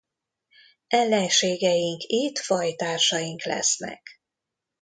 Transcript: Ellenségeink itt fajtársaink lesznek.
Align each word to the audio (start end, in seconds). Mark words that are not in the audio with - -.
Ellenségeink 0.87 2.01
itt 2.01 2.39
fajtársaink 2.39 3.43
lesznek. 3.43 4.21